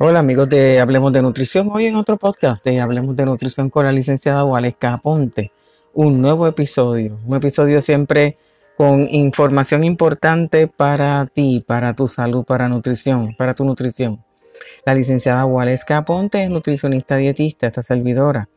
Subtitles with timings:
[0.00, 1.70] Hola amigos de Hablemos de Nutrición.
[1.72, 5.50] Hoy en otro podcast de Hablemos de Nutrición con la licenciada Waleska Aponte.
[5.92, 7.18] Un nuevo episodio.
[7.26, 8.38] Un episodio siempre
[8.76, 14.22] con información importante para ti, para tu salud, para nutrición, para tu nutrición.
[14.86, 18.48] La licenciada Waleska Aponte es nutricionista dietista, esta servidora.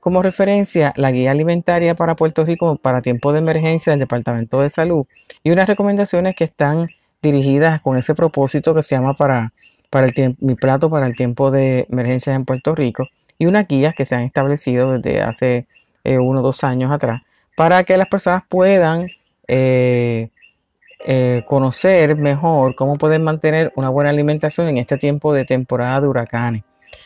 [0.00, 4.70] como referencia la guía alimentaria para Puerto Rico para tiempo de emergencia del Departamento de
[4.70, 5.06] Salud
[5.42, 6.88] y unas recomendaciones que están
[7.22, 9.52] dirigidas con ese propósito que se llama para,
[9.90, 13.06] para el mi plato para el tiempo de emergencias en Puerto Rico
[13.38, 15.66] y unas guías que se han establecido desde hace
[16.04, 17.22] eh, uno o dos años atrás
[17.56, 19.06] para que las personas puedan
[19.48, 20.30] eh,
[21.06, 26.08] eh, conocer mejor cómo pueden mantener una buena alimentación en este tiempo de temporada de
[26.08, 26.64] huracanes.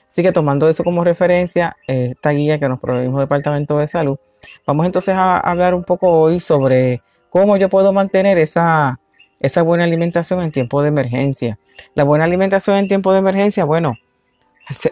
[0.08, 3.86] Así que tomando eso como referencia, eh, esta guía que nos proveimos el Departamento de
[3.86, 4.18] Salud,
[4.66, 9.00] vamos entonces a hablar un poco hoy sobre cómo yo puedo mantener esa,
[9.40, 11.58] esa buena alimentación en tiempo de emergencia.
[11.94, 13.94] La buena alimentación en tiempo de emergencia, bueno,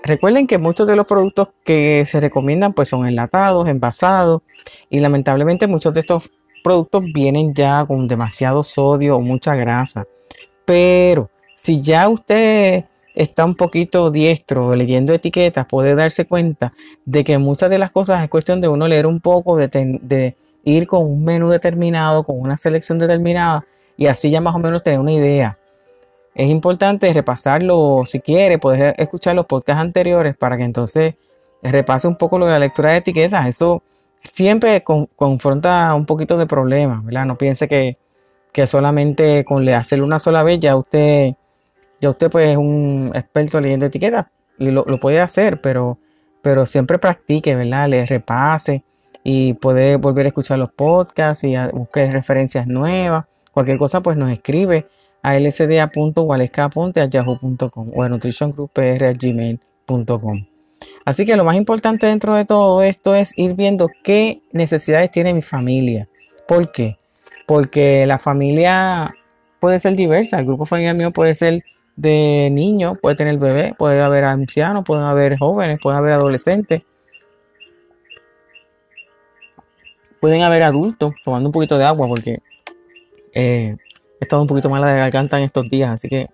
[0.02, 4.42] recuerden que muchos de los productos que se recomiendan pues son enlatados, envasados
[4.90, 6.30] y lamentablemente muchos de estos
[6.62, 10.06] productos vienen ya con demasiado sodio o mucha grasa.
[10.65, 12.84] Pero si ya usted
[13.15, 16.73] está un poquito diestro leyendo etiquetas, puede darse cuenta
[17.05, 20.87] de que muchas de las cosas es cuestión de uno leer un poco, de, ir
[20.87, 23.65] con un menú determinado, con una selección determinada
[23.97, 25.59] y así ya más o menos tener una idea.
[26.34, 31.15] Es importante repasarlo si quiere, poder escuchar los podcasts anteriores para que entonces
[31.62, 33.47] repase un poco lo de la lectura de etiquetas.
[33.47, 33.83] Eso
[34.31, 37.27] siempre confronta un poquito de problemas, ¿verdad?
[37.27, 37.99] No piense que,
[38.66, 41.33] solamente con le hacerlo una sola vez ya usted,
[42.00, 44.27] ya usted pues es un experto leyendo etiquetas
[44.59, 45.99] y lo, puede hacer, pero,
[46.43, 47.88] pero siempre practique, ¿verdad?
[47.88, 48.84] Le repase
[49.25, 53.27] y puede volver a escuchar los podcasts y busque referencias nuevas.
[53.53, 54.88] Cualquier cosa pues nos escribe
[55.22, 60.51] a lsda.waleska.yahoo.com o a nutritiongrouppr.gmail.com.
[61.04, 65.34] Así que lo más importante dentro de todo esto es ir viendo qué necesidades tiene
[65.34, 66.08] mi familia.
[66.46, 66.98] ¿Por qué?
[67.46, 69.14] Porque la familia
[69.58, 70.38] puede ser diversa.
[70.38, 71.64] El grupo familiar mío puede ser
[71.96, 76.82] de niños, puede tener bebé, puede haber ancianos, pueden haber jóvenes, puede haber adolescentes.
[80.20, 82.38] Pueden haber adultos tomando un poquito de agua porque
[83.34, 83.76] eh,
[84.20, 85.90] he estado un poquito mala de garganta en estos días.
[85.90, 86.28] Así que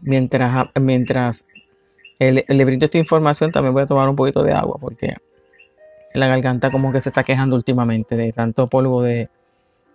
[0.00, 1.48] mientras, mientras
[2.18, 5.16] le, brindo esta información, también voy a tomar un poquito de agua porque
[6.14, 9.28] la garganta como que se está quejando últimamente de tanto polvo de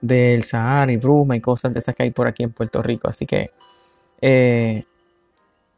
[0.01, 3.07] del Sahara y bruma y cosas de esas que hay por aquí en Puerto Rico.
[3.07, 3.51] Así que
[4.19, 4.83] eh,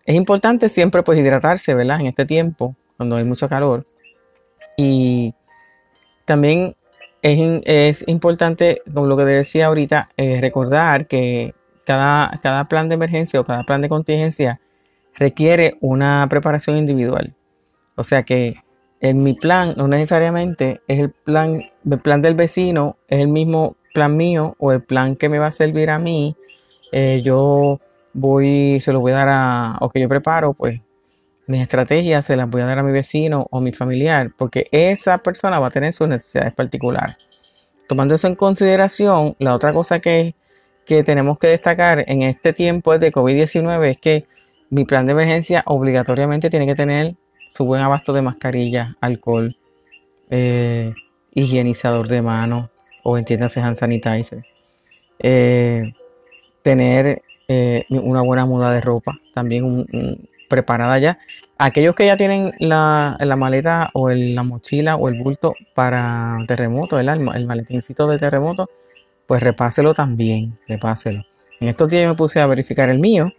[0.06, 2.00] es importante siempre pues hidratarse, ¿verdad?
[2.00, 3.86] En este tiempo, cuando hay mucho calor.
[4.78, 5.34] Y
[6.26, 6.76] también
[7.22, 11.54] es, importante, como lo que decía ahorita, eh, recordar que
[11.86, 14.60] cada, cada plan de emergencia o cada plan de contingencia
[15.16, 17.34] requiere una preparación individual.
[17.96, 18.56] O sea que
[19.00, 23.76] en mi plan no necesariamente es el plan, el plan del vecino, es el mismo
[23.94, 26.36] plan mío o el plan que me va a servir a mí.
[26.92, 27.80] Eh, yo
[28.14, 30.80] voy, se lo voy a dar a, o que yo preparo, pues
[31.48, 35.18] mis estrategias se las voy a dar a mi vecino o mi familiar, porque esa
[35.18, 37.18] persona va a tener sus necesidades particulares.
[37.88, 40.36] Tomando eso en consideración, la otra cosa que,
[40.86, 44.26] que tenemos que destacar en este tiempo de COVID-19 es que
[44.74, 47.16] mi plan de emergencia obligatoriamente tiene que tener
[47.50, 49.56] su buen abasto de mascarilla, alcohol,
[50.32, 50.94] eh,
[51.32, 52.72] higienizador de manos
[53.04, 54.44] o entiéndase hand sanitizer.
[55.20, 55.94] Eh,
[56.64, 59.86] tener eh, una buena muda de ropa, también
[60.50, 61.20] preparada ya.
[61.60, 67.10] Aquellos que ya tienen la, maleta o la mochila o el bulto para terremoto, el,
[67.10, 68.72] el maletincito de terremoto,
[69.28, 71.24] pues repáselo también, repáselo.
[71.60, 73.32] En estos días me puse a verificar el mío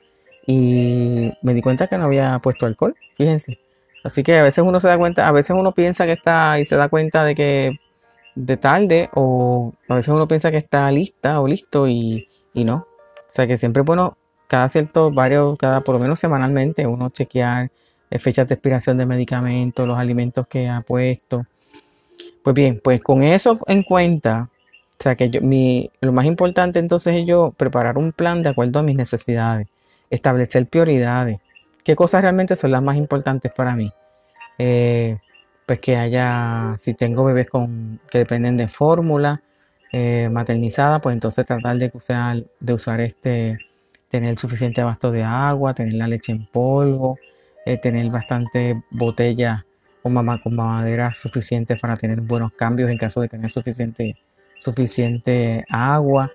[0.46, 3.58] y me di cuenta que no había puesto alcohol, fíjense.
[4.02, 6.64] Así que a veces uno se da cuenta, a veces uno piensa que está y
[6.64, 7.80] se da cuenta de que
[8.34, 12.86] de tarde o a veces uno piensa que está lista o listo y, y no.
[13.28, 14.16] O sea que siempre bueno
[14.48, 17.70] cada cierto, varios, cada por lo menos semanalmente, uno chequear
[18.10, 21.46] eh, fechas de expiración de medicamentos, los alimentos que ha puesto.
[22.42, 24.50] Pues bien, pues con eso en cuenta,
[25.00, 28.50] o sea que yo, mi, lo más importante entonces es yo preparar un plan de
[28.50, 29.66] acuerdo a mis necesidades,
[30.10, 31.38] establecer prioridades,
[31.84, 33.92] qué cosas realmente son las más importantes para mí.
[34.58, 35.18] Eh,
[35.66, 39.42] pues que haya, si tengo bebés con, que dependen de fórmula
[39.92, 43.58] eh, maternizada, pues entonces tratar de usar, de usar este
[44.08, 47.18] tener suficiente abasto de agua, tener la leche en polvo,
[47.66, 49.64] eh, tener bastante botella
[50.02, 54.16] o mamá con mamadera suficiente para tener buenos cambios en caso de tener suficiente,
[54.58, 56.30] suficiente agua.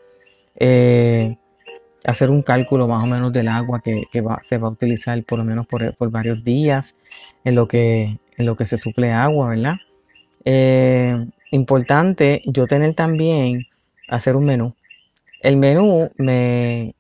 [2.06, 4.08] Hacer un cálculo más o menos del agua que,
[4.44, 6.96] se va a utilizar por lo menos por, varios días
[7.44, 9.76] en lo que, en lo que se suple agua, ¿verdad?
[10.46, 13.68] Eh, importante yo tener también
[14.08, 14.76] hacer un menú.
[15.42, 16.96] El menú me,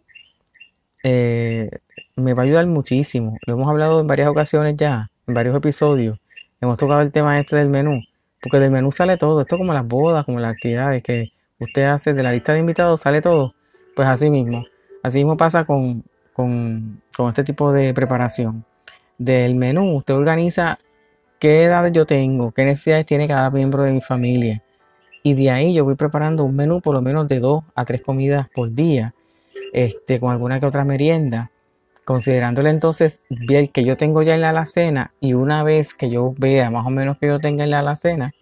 [1.04, 1.70] eh,
[2.16, 3.38] me va a ayudar muchísimo.
[3.46, 6.20] Lo hemos hablado en varias ocasiones ya, en varios episodios.
[6.62, 8.02] Hemos tocado el tema este del menú,
[8.42, 9.42] porque del menú sale todo.
[9.42, 13.02] Esto como las bodas, como las actividades que usted hace de la lista de invitados,
[13.02, 13.54] sale todo.
[13.96, 14.66] Pues así mismo.
[15.04, 16.04] Así mismo pasa con,
[16.34, 18.66] con, con este tipo de preparación.
[19.18, 20.80] Del menú, usted organiza
[21.40, 24.64] qué edades yo tengo, qué necesidades tiene cada miembro de mi familia.
[25.24, 28.02] Y de ahí yo voy preparando un menú por lo menos de dos a tres
[28.02, 29.14] comidas por día
[29.74, 31.52] este, con alguna que otra merienda,
[32.06, 36.34] considerándole entonces bien que yo tengo ya en la alacena y una vez que yo
[36.38, 38.34] vea más o menos que yo tenga en la alacena,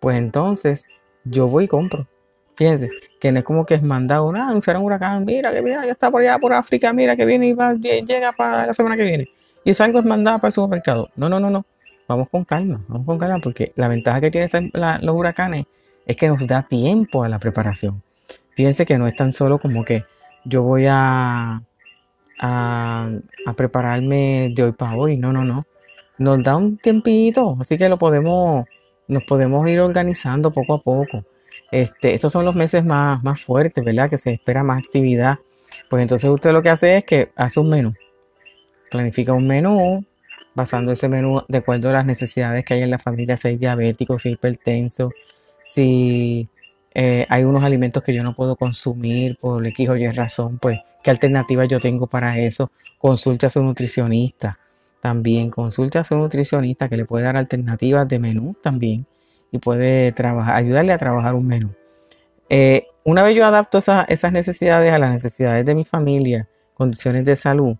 [0.00, 0.86] pues entonces
[1.24, 2.06] yo voy y compro.
[2.58, 2.90] Fíjense,
[3.20, 5.92] que no es como que es mandado, nada, anunciar un huracán, mira que mira, ya
[5.92, 9.04] está por allá por África, mira que viene y va, llega para la semana que
[9.04, 9.28] viene.
[9.62, 11.08] Y es algo es mandado para el supermercado.
[11.14, 11.64] No, no, no, no.
[12.08, 15.66] Vamos con calma, vamos con calma, porque la ventaja que tienen los huracanes
[16.04, 18.02] es que nos da tiempo a la preparación.
[18.56, 20.04] Fíjense que no es tan solo como que
[20.44, 21.62] yo voy a,
[22.40, 23.08] a,
[23.56, 25.16] prepararme de hoy para hoy.
[25.16, 25.64] No, no, no.
[26.18, 28.66] Nos da un tiempito, así que lo podemos,
[29.06, 31.22] nos podemos ir organizando poco a poco.
[31.70, 34.08] Este, estos son los meses más, más fuertes, ¿verdad?
[34.08, 35.38] Que se espera más actividad.
[35.90, 37.94] Pues entonces usted lo que hace es que hace un menú.
[38.90, 40.04] Planifica un menú,
[40.54, 43.56] basando ese menú de acuerdo a las necesidades que hay en la familia, si hay
[43.56, 45.12] diabético, si hay hipertenso,
[45.64, 46.48] si
[46.94, 50.80] eh, hay unos alimentos que yo no puedo consumir por X o Y razón, pues
[51.02, 52.70] qué alternativas yo tengo para eso.
[52.98, 54.58] Consulte a su nutricionista
[55.00, 59.06] también, consulte a su nutricionista que le puede dar alternativas de menú también
[59.50, 61.70] y puede trabajar, ayudarle a trabajar un menú.
[62.48, 67.36] Eh, una vez yo adapto esas necesidades a las necesidades de mi familia, condiciones de
[67.36, 67.76] salud,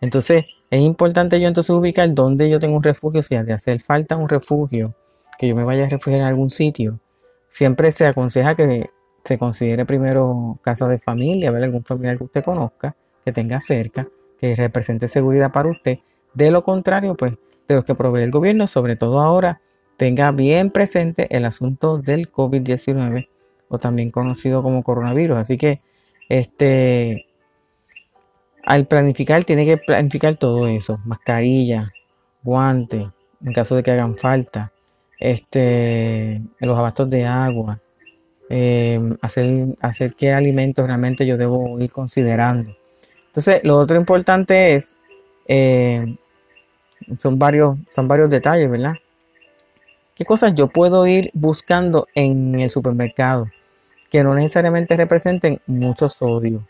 [0.00, 4.16] entonces es importante yo entonces ubicar dónde yo tengo un refugio, si de hacer falta
[4.16, 4.94] un refugio,
[5.38, 6.98] que yo me vaya a refugiar en algún sitio,
[7.48, 8.90] siempre se aconseja que
[9.24, 14.08] se considere primero casa de familia, ver algún familiar que usted conozca, que tenga cerca,
[14.40, 15.98] que represente seguridad para usted.
[16.34, 17.34] De lo contrario, pues
[17.68, 19.60] de los que provee el gobierno, sobre todo ahora,
[19.96, 23.28] tenga bien presente el asunto del COVID-19
[23.68, 25.38] o también conocido como coronavirus.
[25.38, 25.80] Así que
[26.28, 27.26] este
[28.64, 31.92] al planificar tiene que planificar todo eso, mascarilla,
[32.42, 33.06] guantes,
[33.44, 34.72] en caso de que hagan falta,
[35.18, 37.80] este, los abastos de agua,
[38.48, 42.76] em, hacer, hacer qué alimentos realmente yo debo ir considerando.
[43.26, 44.96] Entonces, lo otro importante es,
[45.46, 46.16] em,
[47.18, 48.94] son, varios, son varios detalles, ¿verdad?
[50.22, 53.50] ¿Qué cosas yo puedo ir buscando en el supermercado
[54.08, 56.64] que no necesariamente representen mucho sodio?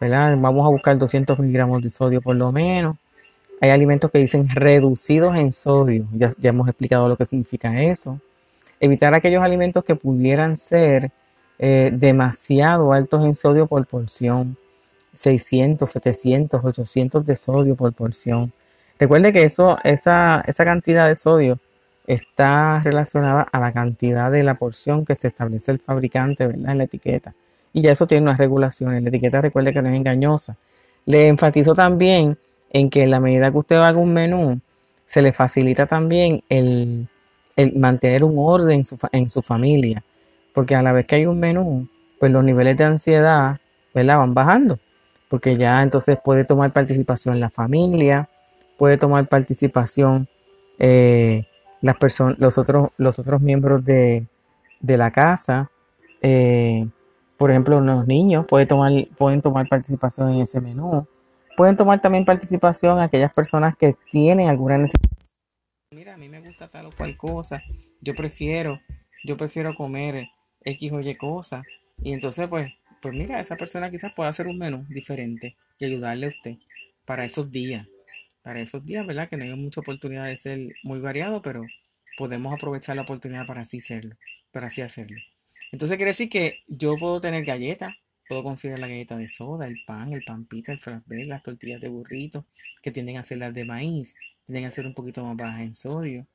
[0.00, 0.34] ¿verdad?
[0.38, 2.96] Vamos a buscar 200 miligramos de sodio por lo menos.
[3.60, 6.06] Hay alimentos que dicen reducidos en sodio.
[6.14, 8.18] Ya, ya hemos explicado lo que significa eso.
[8.80, 11.12] Evitar aquellos alimentos que pudieran ser
[11.58, 14.56] eh, demasiado altos en sodio por porción.
[15.16, 18.54] 600, 700, 800 de sodio por porción.
[18.98, 21.58] Recuerde que eso, esa, esa cantidad de sodio
[22.12, 26.72] está relacionada a la cantidad de la porción que se establece el fabricante ¿verdad?
[26.72, 27.34] en la etiqueta.
[27.72, 29.00] Y ya eso tiene unas regulaciones.
[29.00, 30.56] La etiqueta recuerde que no es engañosa.
[31.06, 32.36] Le enfatizo también
[32.72, 34.60] en que en la medida que usted haga un menú,
[35.06, 37.06] se le facilita también el,
[37.76, 40.02] mantener un orden en su, familia.
[40.52, 41.88] Porque a la vez que hay un menú,
[42.18, 43.58] pues los niveles de ansiedad
[43.94, 44.18] ¿verdad?
[44.18, 44.80] van bajando.
[45.28, 48.28] Porque ya entonces puede tomar participación la familia,
[48.76, 50.26] puede tomar participación
[50.80, 51.44] eh,
[51.80, 54.26] las personas, los otros, los otros miembros de,
[54.80, 55.70] la casa.
[56.22, 56.86] Eh,
[57.36, 61.06] por ejemplo, los niños pueden tomar, pueden tomar participación en ese menú.
[61.56, 65.10] Pueden tomar también participación aquellas personas que tienen alguna necesidad.
[65.92, 67.62] Mira, a mí me gusta tal o cual cosa.
[68.00, 68.80] Yo prefiero,
[69.24, 70.28] yo prefiero comer
[70.64, 71.62] X o Y cosa.
[72.02, 72.72] Y entonces, pues,
[73.02, 76.56] pues mira, esa persona quizás pueda hacer un menú diferente y ayudarle a usted
[77.04, 77.88] para esos días.
[78.50, 79.28] Para esos días, ¿verdad?
[79.28, 81.62] Que no hay mucha oportunidad de ser muy variado, pero
[82.18, 84.16] podemos aprovechar la oportunidad para así hacerlo,
[84.50, 85.18] para así hacerlo.
[85.70, 87.94] Entonces quiere decir que yo puedo tener galletas,
[88.28, 91.90] puedo considerar la galleta de soda, el pan, el pampita, el frappé, las tortillas de
[91.90, 92.44] burrito,
[92.82, 94.16] que tienden a ser las de maíz,
[94.46, 96.26] tienden a ser un poquito más bajas en sodio.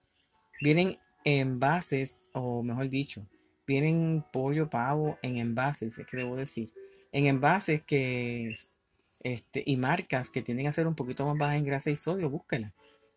[0.62, 0.95] Vienen
[1.25, 3.27] envases, o mejor dicho,
[3.67, 6.72] vienen pollo, pavo en envases, es que debo decir,
[7.12, 8.55] en envases que
[9.25, 12.29] este, y marcas que tienden a ser un poquito más bajas en grasa y sodio,
[12.29, 12.74] búsquela.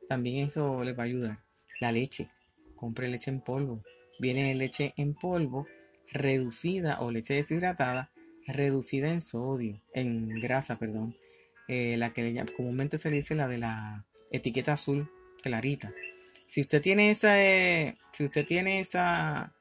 [0.08, 1.38] También eso les va a ayudar.
[1.80, 2.30] La leche,
[2.76, 3.82] compre leche en polvo.
[4.18, 5.66] Viene leche en polvo
[6.10, 8.10] reducida o leche deshidratada
[8.46, 11.14] reducida en sodio, en grasa, perdón,
[11.68, 15.10] eh, la que comúnmente se dice la de la etiqueta azul
[15.42, 15.92] clarita.
[16.46, 19.52] Si usted tiene esa, eh, si usted tiene esa,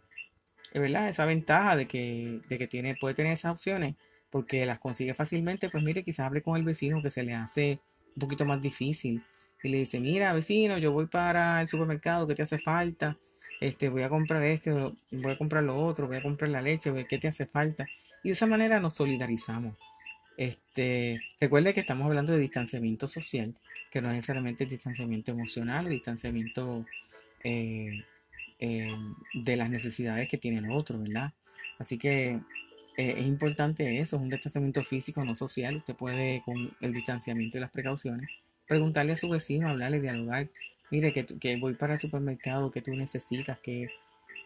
[0.72, 1.10] eh, ¿verdad?
[1.10, 3.96] Esa ventaja de que, de que tiene, puede tener esas opciones,
[4.30, 7.80] porque las consigue fácilmente, pues mire, quizás hable con el vecino que se le hace
[8.16, 9.24] un poquito más difícil
[9.64, 13.18] y le dice, mira, vecino, yo voy para el supermercado, ¿qué te hace falta?
[13.60, 16.92] este, voy a comprar esto, voy a comprar lo otro, voy a comprar la leche,
[17.08, 17.88] ¿qué te hace falta?
[18.24, 19.76] Y de esa manera nos solidarizamos.
[20.38, 23.56] Este, recuerde que estamos hablando de distanciamiento social,
[23.92, 26.86] que no necesariamente es distanciamiento emocional o distanciamiento
[27.44, 28.04] eh,
[28.60, 28.96] eh,
[29.34, 31.34] de las necesidades que tiene el otro, ¿verdad?
[31.80, 32.40] Así que
[32.98, 35.78] eh, es importante eso, es un distanciamiento físico, no social.
[35.78, 38.28] Usted puede, con el distanciamiento y las precauciones,
[38.68, 40.50] preguntarle a su vecino, hablarle, dialogar,
[40.90, 43.90] mire que, que voy para el supermercado, que tú necesitas, que,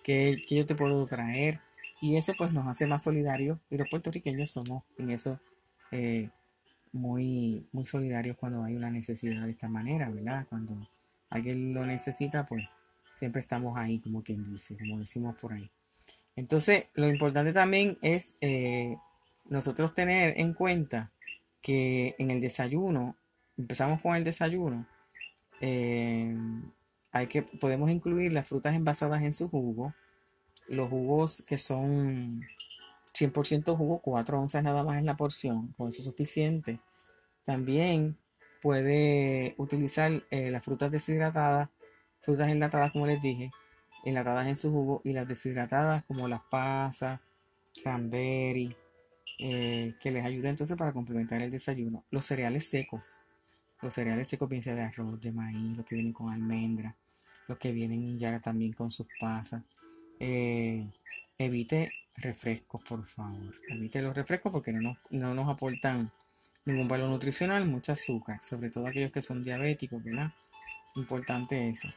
[0.03, 1.59] que, yo te puedo traer.
[2.01, 5.39] Y eso pues nos hace más solidarios y los puertorriqueños somos en eso
[5.91, 6.29] eh,
[6.91, 10.45] muy, muy solidarios cuando hay una necesidad de esta manera, ¿verdad?
[10.49, 10.89] Cuando
[11.29, 12.65] alguien lo necesita, pues
[13.13, 15.69] siempre estamos ahí, como quien dice, como decimos por ahí.
[16.35, 18.97] Entonces, lo importante también es eh,
[19.49, 21.11] nosotros tener en cuenta
[21.61, 23.15] que en el desayuno,
[23.57, 24.87] empezamos con el desayuno,
[25.59, 26.35] eh,
[27.11, 29.93] hay que, podemos incluir las frutas envasadas en su jugo,
[30.67, 32.41] los jugos que son
[33.13, 36.79] 100% jugo, 4 onzas nada más en la porción, con eso es suficiente.
[37.43, 38.17] También
[38.61, 41.69] puede utilizar eh, las frutas deshidratadas,
[42.21, 43.51] frutas enlatadas como les dije,
[44.03, 47.19] enlatadas en su jugo y las deshidratadas como las pasas,
[47.81, 48.75] cranberry,
[49.39, 52.03] eh, que les ayuda entonces para complementar el desayuno.
[52.11, 53.01] Los cereales secos,
[53.81, 56.95] los cereales secos piensa de arroz, de maíz, los que vienen con almendra,
[57.47, 59.63] los que vienen ya también con sus pasas.
[60.19, 60.87] Eh,
[61.37, 63.55] evite refrescos, por favor.
[63.69, 66.11] Evite los refrescos porque no nos, no nos aportan
[66.65, 70.31] ningún valor nutricional, mucho azúcar, sobre todo aquellos que son diabéticos, ¿verdad?
[70.95, 71.89] Importante eso.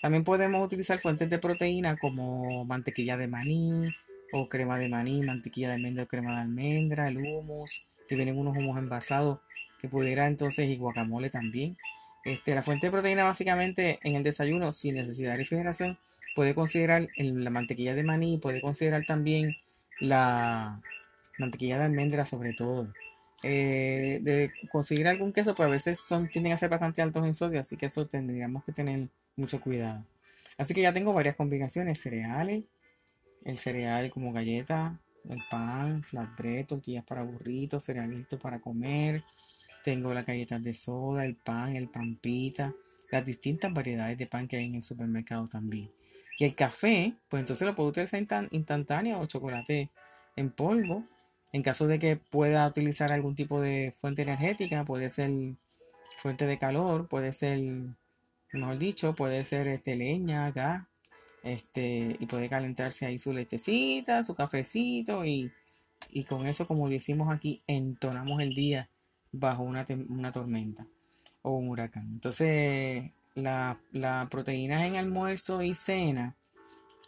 [0.00, 3.90] También podemos utilizar fuentes de proteína como mantequilla de maní
[4.32, 8.38] o crema de maní, mantequilla de almendra o crema de almendra, el humus, que vienen
[8.38, 9.40] unos humos envasados
[9.80, 11.76] que pudiera entonces y guacamole también.
[12.24, 15.98] Este, la fuente de proteína básicamente en el desayuno sin necesidad de refrigeración
[16.34, 19.56] puede considerar la mantequilla de maní, puede considerar también
[20.00, 20.80] la
[21.38, 22.92] mantequilla de almendra sobre todo.
[23.42, 27.32] Eh, de conseguir algún queso, pues a veces son, tienden a ser bastante altos en
[27.32, 29.08] sodio, así que eso tendríamos que tener
[29.40, 30.04] mucho cuidado.
[30.58, 32.64] Así que ya tengo varias combinaciones, cereales,
[33.44, 39.24] el cereal como galleta, el pan, flatbread, tortillas para burritos, cerealitos para comer,
[39.82, 42.74] tengo las galletas de soda, el pan, el pampita,
[43.10, 45.90] las distintas variedades de pan que hay en el supermercado también.
[46.38, 49.90] Y el café, pues entonces lo puede utilizar instantáneo o chocolate
[50.36, 51.04] en polvo.
[51.52, 55.30] En caso de que pueda utilizar algún tipo de fuente energética, puede ser
[56.18, 57.58] fuente de calor, puede ser,
[58.58, 60.86] mejor dicho, puede ser este, leña, gas,
[61.42, 65.52] este, y puede calentarse ahí su lechecita, su cafecito, y,
[66.28, 68.90] con eso, como decimos aquí, entonamos el día
[69.32, 70.84] bajo una, una tormenta
[71.42, 72.06] o un huracán.
[72.08, 76.36] Entonces, la, la proteína en almuerzo y cena,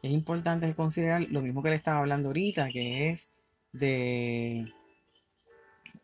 [0.03, 3.35] es importante considerar lo mismo que le estaba hablando ahorita, que es
[3.73, 4.67] de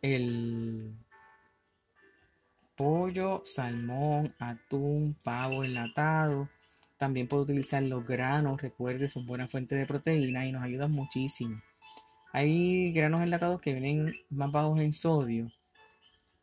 [0.02, 0.94] el
[2.78, 6.48] pollo, salmón, atún, pavo enlatado.
[6.96, 11.60] También puede utilizar los granos, recuerde, son buena fuente de proteína y nos ayudan muchísimo.
[12.32, 15.50] Hay granos enlatados que vienen más bajos en sodio,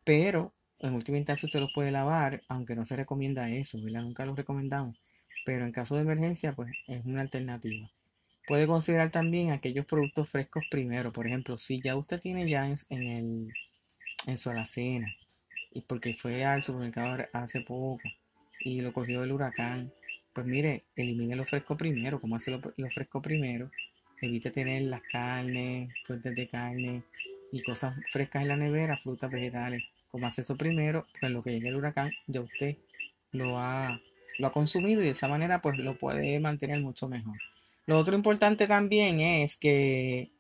[0.04, 4.02] pero en última instancia usted los puede lavar, aunque no se recomienda eso, ¿verdad?
[4.02, 4.98] Nunca lo recomendamos.
[5.46, 7.90] Pero en caso de emergencia, pues es una alternativa.
[8.48, 11.12] Puede considerar también aquellos productos frescos primero.
[11.14, 13.52] Por ejemplo, si ya usted tiene ya en,
[14.28, 15.08] en su alacena,
[15.76, 18.02] y porque fue al supermercado hace poco
[18.62, 19.92] y lo cogió el huracán,
[20.34, 22.20] pues mire, elimine lo fresco primero.
[22.20, 23.70] ¿Cómo hace lo, lo fresco primero?
[24.22, 27.04] Evite tener las carnes, fuentes de carne
[27.52, 29.84] y cosas frescas en la nevera, frutas, vegetales
[30.16, 32.78] como hace eso primero, pues lo que llegue el huracán ya usted
[33.34, 34.00] lo ha,
[34.40, 37.38] lo ha consumido y de esa manera pues lo puede mantener mucho mejor.
[37.86, 40.32] Lo otro importante también es que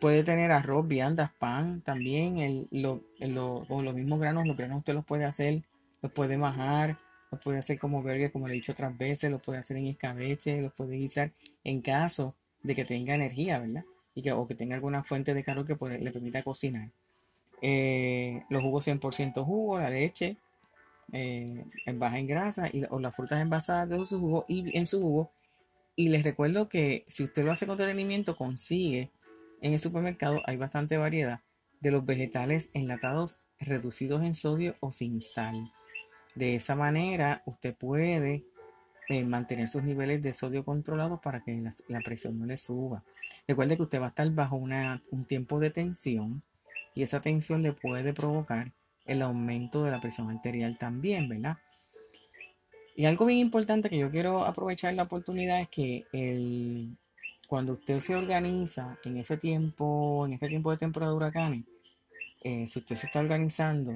[0.00, 5.04] puede tener arroz, viandas, pan, también el, lo, los mismos granos, los granos usted los
[5.04, 5.62] puede hacer,
[6.02, 6.98] los puede majar,
[7.30, 9.86] los puede hacer como burger, como le he dicho otras veces, los puede hacer en
[9.86, 11.30] escabeche, los puede guisar
[11.64, 13.84] en caso de que tenga energía, ¿verdad?
[14.14, 16.88] Y que, o que tenga alguna fuente de calor que le permita cocinar.
[17.60, 20.36] Eh, los jugos 100% jugo, la leche
[21.12, 25.00] eh, baja en grasa y, o las frutas envasadas de su jugo y en su
[25.00, 25.30] jugo.
[25.96, 29.10] Y les recuerdo que si usted lo hace con detenimiento, consigue
[29.60, 31.40] en el supermercado, hay bastante variedad
[31.80, 35.72] de los vegetales enlatados reducidos en sodio o sin sal.
[36.34, 38.44] De esa manera, usted puede
[39.08, 43.04] eh, mantener sus niveles de sodio controlados para que la, presión no le suba.
[43.46, 46.42] Recuerde que usted va a estar bajo un tiempo de tensión
[46.94, 48.72] y esa tensión le puede provocar
[49.04, 51.58] el aumento de la presión arterial también, ¿verdad?
[52.96, 56.96] Y algo bien importante que yo quiero aprovechar la oportunidad es que el,
[57.54, 61.64] cuando usted se organiza en ese tiempo, en este tiempo de temporada de huracanes,
[62.42, 63.94] eh, si usted se está organizando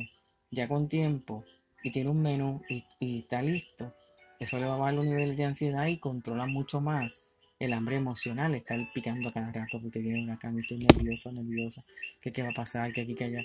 [0.52, 1.44] ya con tiempo
[1.82, 3.92] y tiene un menú y, y está listo,
[4.38, 7.96] eso le va a bajar los niveles de ansiedad y controla mucho más el hambre
[7.96, 11.82] emocional, estar picando a cada rato porque tiene una cama estoy nervioso, nerviosa,
[12.20, 13.44] que qué va a pasar, que aquí, que allá.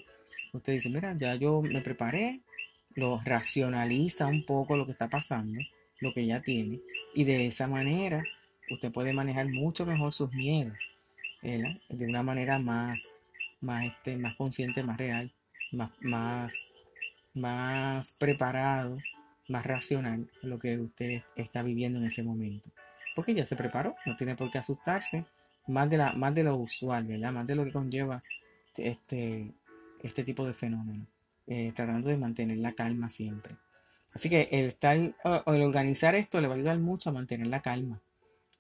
[0.54, 2.42] Usted dice, mira, ya yo me preparé,
[2.94, 5.60] lo racionaliza un poco lo que está pasando,
[6.02, 6.82] lo que ya tiene,
[7.16, 8.24] y de esa manera
[8.72, 10.78] usted puede manejar mucho mejor sus miedos,
[11.42, 13.12] de una manera más,
[13.62, 15.32] más, este, más consciente, más real,
[15.72, 16.68] más, más,
[17.34, 18.98] más preparado,
[19.50, 22.70] más racional lo que usted está viviendo en ese momento
[23.16, 25.26] porque ya se preparó, no tiene por qué asustarse,
[25.68, 27.32] más de, la, más de lo usual, ¿verdad?
[27.32, 28.24] Más de lo que conlleva
[28.76, 29.54] este,
[30.02, 31.08] este tipo de fenómeno,
[31.48, 33.56] eh, tratando de mantener la calma siempre.
[34.14, 37.62] Así que el, estar, el organizar esto le va a ayudar mucho a mantener la
[37.62, 38.02] calma,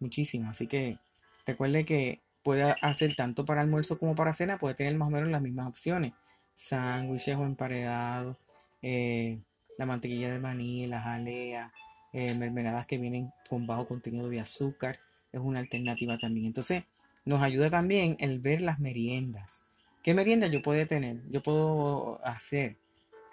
[0.04, 0.50] muchísimo.
[0.50, 1.00] Así que
[1.48, 5.30] recuerde que puede hacer tanto para almuerzo como para cena, puede tener más o menos
[5.30, 6.13] las mismas opciones.
[6.56, 8.38] Sándwiches o emparedados,
[8.82, 9.39] eh,
[9.78, 11.74] la mantequilla de maní, la jalea,
[12.13, 15.00] eh, mermeladas que vienen con bajo contenido de azúcar,
[15.32, 16.46] es una alternativa también.
[16.46, 16.84] Entonces,
[17.26, 19.66] nos ayuda también el ver las meriendas.
[20.04, 21.22] ¿Qué meriendas yo puedo tener?
[21.32, 22.78] Yo puedo hacer.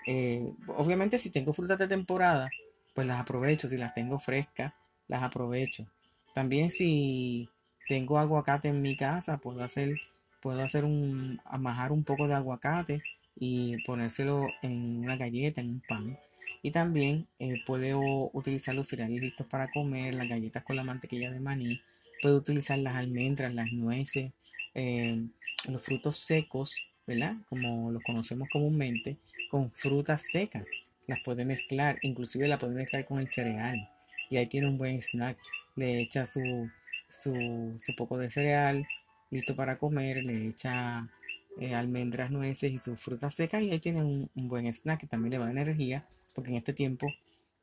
[0.06, 2.48] Eh, obviamente, si tengo frutas de temporada,
[2.94, 3.68] pues las aprovecho.
[3.68, 4.72] Si las tengo frescas,
[5.08, 5.86] las aprovecho.
[6.34, 7.48] También si
[7.88, 10.00] tengo aguacate en mi casa, puedo hacer,
[10.40, 13.02] puedo hacer un, amajar un poco de aguacate
[13.36, 16.18] y ponérselo en una galleta, en un pan.
[16.62, 21.32] Y también eh, puede utilizar los cereales listos para comer, las galletas con la mantequilla
[21.32, 21.80] de maní.
[22.22, 24.32] Puede utilizar las almendras, las nueces,
[24.74, 25.26] eh,
[25.68, 27.34] los frutos secos, ¿verdad?
[27.48, 29.16] Como los conocemos comúnmente,
[29.50, 30.70] con frutas secas.
[31.06, 33.90] Las puede mezclar, inclusive la puede mezclar con el cereal.
[34.28, 35.38] Y ahí tiene un buen snack.
[35.80, 36.68] Le echa su,
[37.08, 38.86] su, poco de cereal
[39.30, 41.08] listo para comer, le echa
[41.58, 45.30] eh, almendras, nueces y sus frutas secas y ahí tienen un, buen snack que también
[45.30, 47.06] le va a energía porque en este tiempo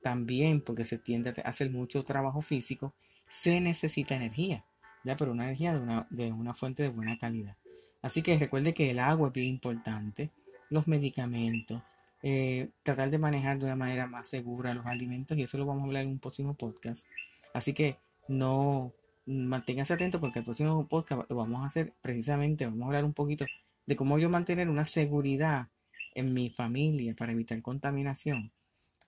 [0.02, 2.94] también porque se tiende a hacer mucho trabajo físico
[3.30, 4.64] se necesita energía
[5.04, 7.56] ya pero una energía de una, de una fuente de buena calidad.
[8.02, 10.32] Así que recuerde que el agua es bien importante
[10.70, 11.84] los medicamentos
[12.24, 15.84] eh, tratar de manejar de una manera más segura los alimentos y eso lo vamos
[15.84, 17.06] a hablar en un próximo podcast.
[17.54, 17.98] Así que
[18.28, 18.94] no
[19.26, 23.14] manténgase atento porque el próximo podcast lo vamos a hacer precisamente, vamos a hablar un
[23.14, 23.46] poquito
[23.86, 25.68] de cómo yo mantener una seguridad
[26.16, 28.52] en mi familia para evitar contaminación,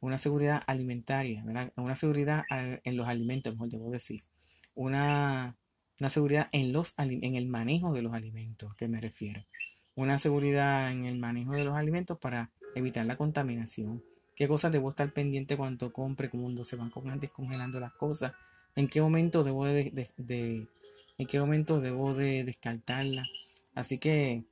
[0.02, 1.44] una seguridad alimentaria,
[1.76, 4.22] una seguridad en los alimentos, mejor debo decir,
[4.76, 5.58] una,
[6.00, 9.44] una seguridad en, los, en el manejo de los alimentos, que me refiero,
[9.96, 14.04] una seguridad en el manejo de los alimentos para evitar la contaminación.
[14.36, 18.34] ¿Qué cosas debo estar pendiente cuando compre, cuando se van descongelando las cosas?
[18.76, 20.68] ¿En qué momento debo de,
[21.18, 23.26] en qué momento debo de descartarla?
[23.76, 24.44] Así que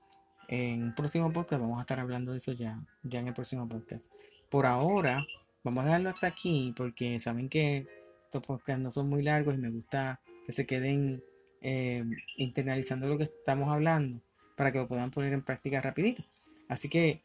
[0.47, 3.67] en un próximo podcast vamos a estar hablando de eso ya, ya en el próximo
[3.67, 4.05] podcast.
[4.49, 5.25] Por ahora,
[5.63, 7.85] vamos a dejarlo hasta aquí porque saben que
[8.23, 11.21] estos podcasts no son muy largos y me gusta que se queden
[11.61, 12.03] eh,
[12.37, 14.21] internalizando lo que estamos hablando
[14.55, 16.23] para que lo puedan poner en práctica rapidito.
[16.67, 17.21] Así que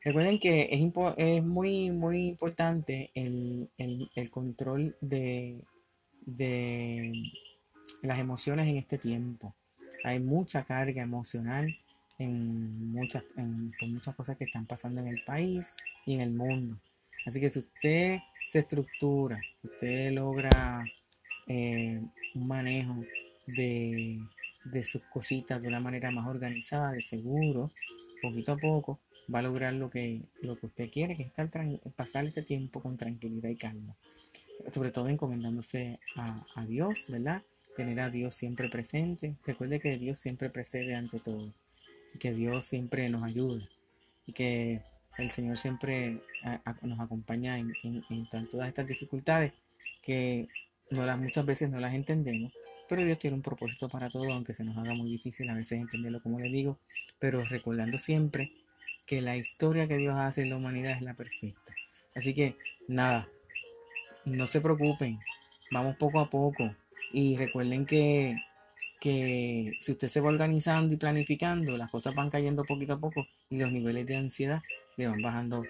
[0.00, 0.80] recuerden que es,
[1.16, 3.68] es muy, muy importante el,
[4.30, 5.60] control de,
[6.26, 7.12] de
[8.02, 9.54] las emociones en este tiempo.
[10.04, 11.76] Hay mucha carga emocional
[12.18, 15.74] en muchas, muchas cosas que están pasando en el país
[16.06, 16.78] y en el mundo.
[17.26, 20.84] Así que si usted se estructura, si usted logra
[21.46, 22.00] eh,
[22.34, 22.96] un manejo
[23.46, 24.20] de,
[24.82, 27.70] sus cositas de una manera más organizada, de seguro,
[28.22, 29.00] poquito a poco,
[29.32, 31.32] va a lograr lo que, lo que usted quiere, que es
[31.96, 33.96] pasar este tiempo con tranquilidad y calma.
[34.72, 37.42] Sobre todo encomendándose a, Dios, ¿verdad?
[37.76, 39.36] Tener a Dios siempre presente.
[39.46, 41.52] Recuerde que Dios siempre precede ante todo
[42.14, 43.68] y que Dios siempre nos ayuda
[44.26, 44.82] y que
[45.18, 46.20] el Señor siempre
[46.82, 47.72] nos acompaña en,
[48.50, 49.52] todas estas dificultades
[50.02, 50.48] que
[50.90, 52.52] no las, muchas veces no las entendemos,
[52.88, 55.80] pero Dios tiene un propósito para todo, aunque se nos haga muy difícil a veces
[55.80, 56.78] entenderlo como le digo,
[57.18, 58.52] pero recordando siempre
[59.06, 61.72] que la historia que Dios hace en la humanidad es la perfecta.
[62.14, 62.56] Así que
[62.88, 63.28] nada,
[64.26, 65.18] no se preocupen,
[65.70, 66.74] vamos poco a poco
[67.12, 68.36] y recuerden que
[69.04, 73.26] que si usted se va organizando y planificando, las cosas van cayendo poquito a poco
[73.50, 74.62] y los niveles de ansiedad
[74.96, 75.62] le van bajando,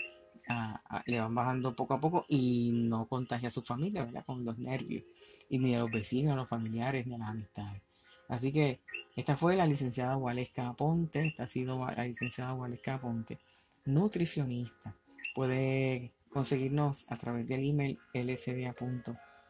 [1.07, 4.25] le van bajando poco a poco y no contagia a su familia, ¿verdad?
[4.25, 5.03] Con los nervios,
[5.51, 7.83] y ni a los vecinos, a los familiares, ni a las amistades.
[8.29, 8.79] Así que
[9.17, 13.41] esta fue la licenciada Waleska Ponte, esta ha sido la licenciada Waleska Ponte,
[13.85, 14.95] nutricionista.
[15.35, 17.99] Puede conseguirnos a través del email